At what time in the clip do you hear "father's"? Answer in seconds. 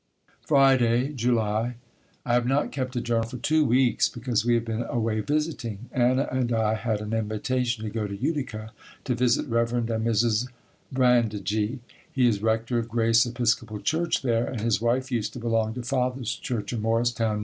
15.83-16.35